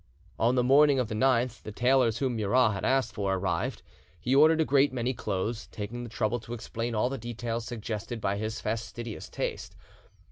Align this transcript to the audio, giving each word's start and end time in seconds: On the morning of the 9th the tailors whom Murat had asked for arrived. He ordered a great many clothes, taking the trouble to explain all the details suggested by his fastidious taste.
On 0.39 0.55
the 0.55 0.63
morning 0.63 0.97
of 0.97 1.09
the 1.09 1.13
9th 1.13 1.61
the 1.61 1.71
tailors 1.71 2.17
whom 2.17 2.35
Murat 2.35 2.73
had 2.73 2.83
asked 2.83 3.13
for 3.13 3.35
arrived. 3.35 3.83
He 4.19 4.33
ordered 4.33 4.59
a 4.59 4.65
great 4.65 4.91
many 4.91 5.13
clothes, 5.13 5.67
taking 5.71 6.03
the 6.03 6.09
trouble 6.09 6.39
to 6.39 6.55
explain 6.55 6.95
all 6.95 7.07
the 7.09 7.19
details 7.19 7.65
suggested 7.65 8.19
by 8.19 8.37
his 8.37 8.59
fastidious 8.59 9.29
taste. 9.29 9.75